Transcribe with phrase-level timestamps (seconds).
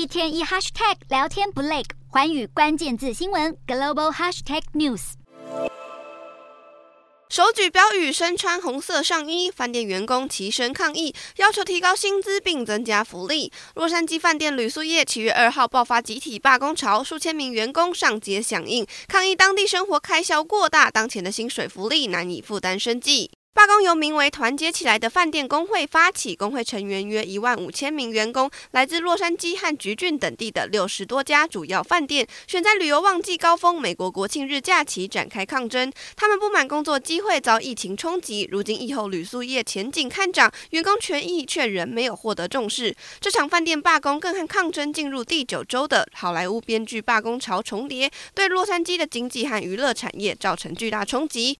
[0.00, 5.12] 一天一 hashtag 聊天不累，寰宇关键字新闻 global hashtag news。
[7.28, 13.52] 手举标语，身穿红色上衣，饭店员工齐声抗议，要求提高薪资并增加福利。
[13.74, 23.30] 洛杉矶饭店旅宿业七月二号爆发集体罢工潮，数千名员工上街响应，抗议当地生活开销过大，当前的薪水福利难以负担生计。
[23.60, 35.92] 罢工由名为“团结起来”的饭店工会发起，工会成员约一万五千名员工，来自洛杉矶和橘郡等地的六十多家主要饭店，选在旅游旺季高峰——美国国庆日假期展开抗争。
[36.16, 42.96] 他们不满工作机会遭疫情冲击，如今疫后旅宿业前景看涨，员工权益却仍没有获得重视。
[43.20, 51.48] 这场饭店罢工更和抗争进入第九周的好莱坞编剧罢工潮重叠，对洛杉矶的经济和娱乐产业造成巨大冲击。